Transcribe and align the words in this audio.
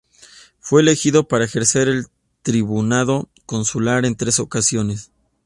Fue 0.59 0.81
elegido 0.81 1.27
para 1.27 1.45
ejercer 1.45 1.87
el 1.87 2.07
tribunado 2.41 3.29
consular 3.45 4.03
en 4.03 4.15
tres 4.15 4.39
ocasiones. 4.39 5.11